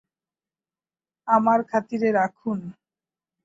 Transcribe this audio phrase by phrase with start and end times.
[1.27, 2.59] আমার খাতিরে রাখুন।